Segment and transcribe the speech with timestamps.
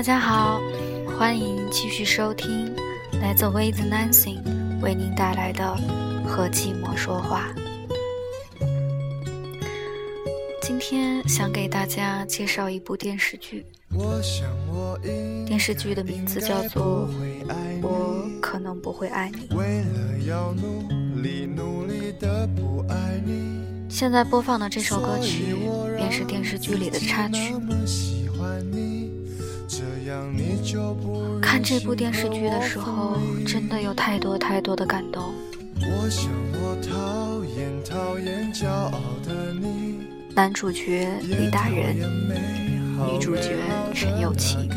[0.00, 0.62] 大家好，
[1.18, 2.74] 欢迎继续收听
[3.20, 4.38] 来自 With Nancy
[4.80, 5.62] 为您带来的
[6.26, 7.52] 《和寂寞说话》。
[10.62, 13.66] 今天想给大家介绍一部电视剧，
[15.46, 17.06] 电视剧的名字叫做
[17.82, 19.48] 《我可能不会爱你》。
[23.90, 25.54] 现在播放的这首歌曲
[25.98, 27.54] 便是电视剧里的插曲。
[31.40, 35.32] 看这部电视剧的时候，真的有太多太多的感动。
[40.34, 43.58] 男主角李大仁，女主角
[43.94, 44.68] 陈又琪。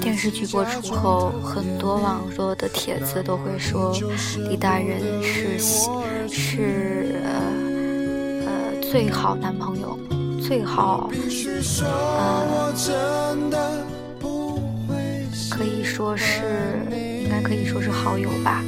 [0.00, 3.94] 电视剧播出后，很多网络的帖子都会说
[4.48, 5.58] 李大仁是
[6.28, 7.30] 是呃
[8.46, 9.98] 呃最好男朋友。
[10.46, 11.08] 最好，
[11.82, 12.72] 呃，
[15.48, 16.42] 可以说是，
[17.22, 18.62] 应该可以说是好友吧，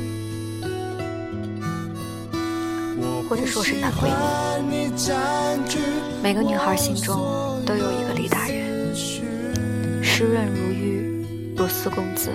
[3.29, 4.07] 或者说是男闺
[4.69, 4.89] 蜜。
[6.23, 7.19] 每个女孩心中
[7.67, 12.31] 都有一个李大人，湿润如玉，如丝公子。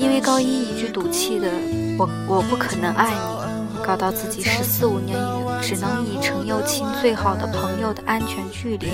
[0.00, 1.50] 因为高一一句赌气的
[1.98, 3.37] “我我不可能爱你”。
[3.84, 8.88] 搞到自己十四五年以只能以陈又青最好的朋友的安全距离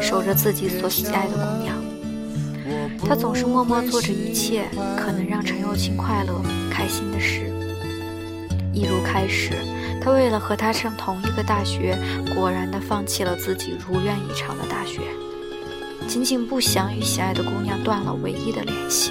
[0.00, 1.74] 守着自己所喜爱的姑娘，
[3.06, 7.50] 他总是默默做着一切可能让陈又青快乐开心的事。
[8.72, 9.50] 一如开始，
[10.00, 11.98] 他为了和她上同一个大学，
[12.34, 15.00] 果然的放弃了自己如愿以偿的大学，
[16.06, 19.10] 仅仅不想与喜爱的姑娘断了唯一的联系。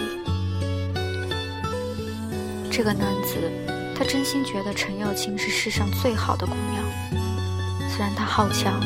[2.72, 3.67] 这个男子。
[3.98, 6.84] 他真心觉得陈耀青是世上最好的姑娘，
[7.90, 8.80] 虽然她好强、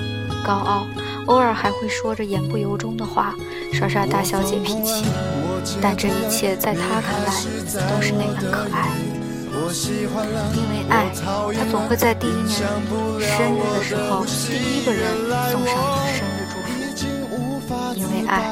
[0.46, 0.88] 高傲，
[1.26, 3.36] 偶尔还会说着言不由衷的话，
[3.74, 5.04] 耍耍大小姐脾气，
[5.82, 7.34] 但这一切在他看来
[7.94, 8.88] 都是那般可爱。
[10.54, 12.48] 因为爱，他总会在第一年
[13.20, 15.12] 生日的时候第一个人
[15.52, 15.76] 送上
[16.08, 16.48] 生日
[16.96, 17.06] 祝
[17.68, 17.74] 福。
[17.96, 18.50] 因为爱，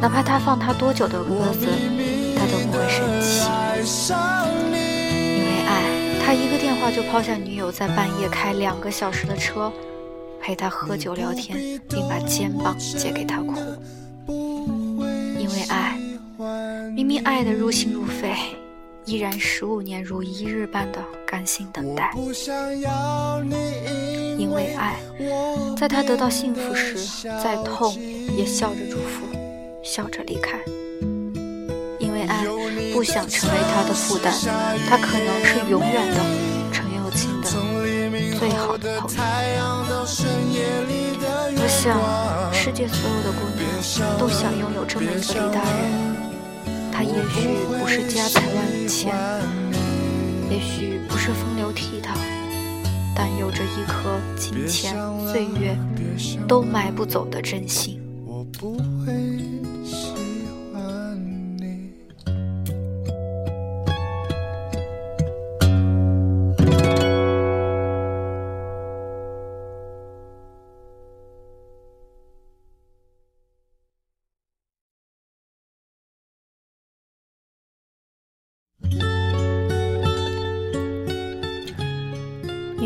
[0.00, 1.66] 哪怕他放他多久的鸽子，
[2.38, 3.42] 他都不会生气。
[6.86, 9.72] 他就抛下女友，在半夜开两个小时的车，
[10.40, 13.54] 陪他喝酒聊天，并把肩膀借给他哭。
[14.28, 15.98] 因为爱，
[16.94, 18.36] 明明爱得入心入肺，
[19.04, 22.12] 依然十五年如一日般的甘心等待。
[24.38, 24.94] 因为爱，
[25.76, 27.92] 在他得到幸福时，再痛
[28.36, 29.26] 也笑着祝福，
[29.82, 30.56] 笑着离开。
[31.98, 32.44] 因为爱
[32.92, 34.32] 不想成为他的负担，
[34.88, 36.45] 他可能是永远的
[38.38, 39.16] 最好的朋友。
[41.58, 41.98] 我想，
[42.52, 43.64] 世界所有的姑娘
[44.18, 46.14] 都想拥有这么一个李大人。
[46.92, 49.14] 他也许不是家财万千，
[50.50, 52.10] 也许不是风流倜傥，
[53.14, 54.94] 但有着一颗金钱、
[55.26, 55.76] 岁月
[56.46, 58.00] 都买不走的真心。
[58.26, 58.74] 我不
[59.04, 59.12] 会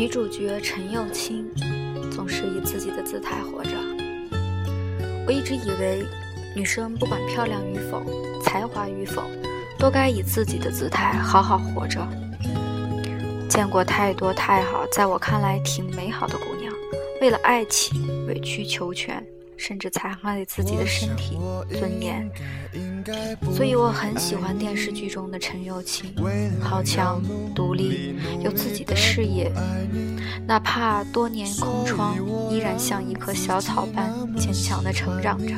[0.01, 1.47] 女主角陈又青
[2.11, 3.69] 总是以自己的姿态活着。
[5.27, 6.03] 我一直以为，
[6.55, 8.01] 女生不管漂亮与否、
[8.41, 9.21] 才华与否，
[9.77, 12.01] 都该以自己的姿态好好活着。
[13.47, 16.73] 见过太多太好，在我看来挺美好的姑娘，
[17.21, 19.23] 为了爱情委曲求全。
[19.61, 21.37] 甚至残害自己的身体
[21.69, 22.27] 尊严，
[23.53, 26.11] 所以我很喜欢电视剧中的陈又青，
[26.59, 27.21] 好强、
[27.53, 29.51] 独立，有自己的事业，
[30.47, 32.17] 哪怕多年空窗，
[32.49, 35.53] 依然像一棵小草般坚强地成长着。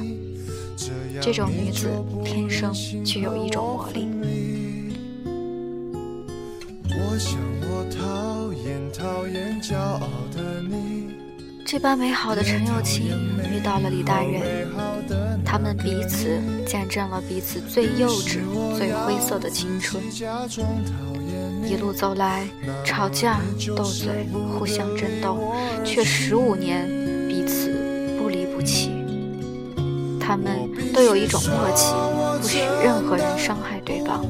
[1.22, 1.88] 这种女子
[2.26, 2.74] 天生
[3.06, 4.10] 具有一种魔力。
[6.90, 11.12] 我想我讨厌讨厌骄傲的你。
[11.74, 13.08] 这般美好的陈又青
[13.52, 14.70] 遇到了李大人，
[15.44, 18.42] 他们彼此见证了彼此最幼稚、
[18.78, 20.00] 最灰色的青春。
[21.66, 22.48] 一路走来，
[22.86, 23.40] 吵架、
[23.75, 25.52] 斗嘴、互相争斗，
[25.84, 26.88] 却十五年
[27.28, 27.74] 彼此
[28.20, 28.92] 不离不弃。
[30.22, 31.92] 他们都有一种默契，
[32.40, 34.24] 不许任何人伤害对方。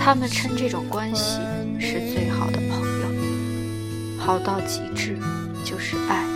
[0.00, 1.38] 他们称这种关系
[1.78, 5.16] 是最好的朋友，好到极致，
[5.64, 6.27] 就是爱。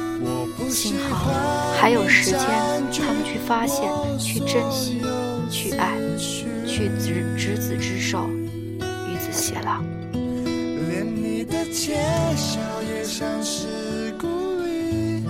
[0.71, 1.31] 幸好
[1.79, 2.41] 还有时间，
[2.93, 5.03] 他们去发现、去珍惜、
[5.51, 8.29] 去爱、去执执子之手，
[8.81, 9.83] 与子偕老。
[10.89, 11.95] 连你的窃
[12.37, 14.27] 笑也像是故
[14.67, 15.23] 意。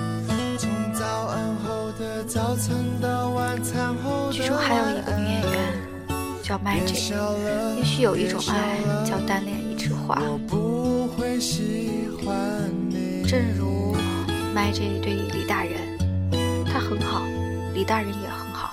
[0.58, 5.74] 从早安后的早餐到晚餐后据说还有一个女演员
[6.42, 7.12] 叫 Magic，
[7.76, 10.22] 也许有一种爱叫单恋一枝花。
[13.26, 13.81] 正如
[14.54, 15.72] 麦 a 对李大人，
[16.66, 17.22] 他很好，
[17.72, 18.70] 李大人也很好，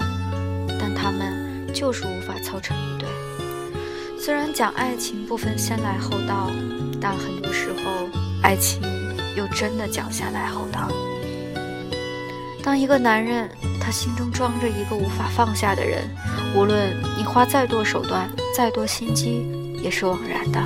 [0.79, 3.07] 但他们就是无法凑成一对。
[4.19, 6.51] 虽然讲爱情不分先来后到，
[6.99, 8.09] 但很多时候
[8.43, 8.81] 爱情
[9.37, 10.89] 又真的讲先来后到。
[12.61, 13.49] 当一个男人
[13.79, 16.03] 他心中装着一个无法放下的人，
[16.55, 19.47] 无论你花再多手段、再多心机，
[19.81, 20.59] 也是枉然的。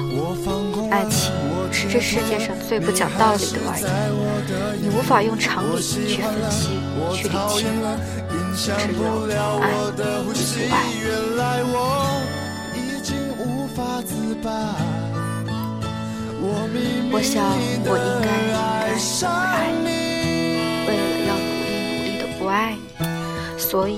[0.89, 1.31] 爱情
[1.73, 3.85] 是这世界上最不讲道理的玩意，
[4.79, 6.69] 你无法用常理去分析、
[7.13, 7.67] 去理清，
[8.55, 8.75] 只有
[9.59, 9.91] 爱与
[10.53, 10.77] 不爱。
[17.11, 17.43] 我想，
[17.85, 19.27] 我应该应该爱
[19.83, 19.87] 你。
[20.87, 23.07] 为了要努力努力的不爱你，
[23.57, 23.91] 所以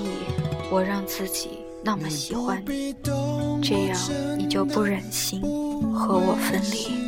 [0.71, 2.95] 我让自己那么喜欢你，
[3.61, 3.99] 这样
[4.37, 5.41] 你就不忍心
[5.93, 7.04] 和我分离。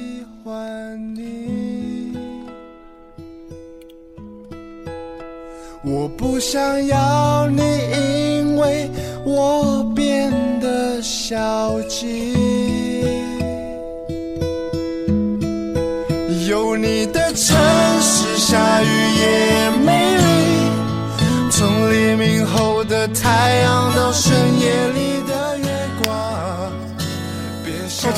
[5.83, 8.89] 我不想要你，因为
[9.25, 12.46] 我变得消极。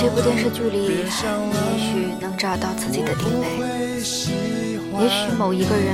[0.01, 1.03] 这部电视剧里，你也
[1.77, 3.47] 许能找到自己的定位。
[3.97, 4.31] 也许
[5.37, 5.93] 某一个人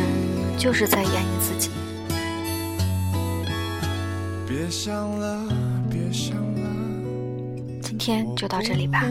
[0.60, 1.72] 就是在演绎自己。
[4.48, 5.42] 别想了
[7.82, 9.04] 今天就到这里吧，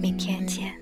[0.00, 0.72] 明天见。